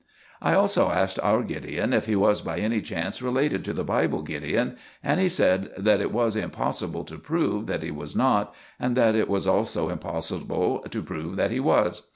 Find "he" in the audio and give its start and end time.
2.07-2.15, 5.19-5.29, 7.83-7.91, 11.51-11.59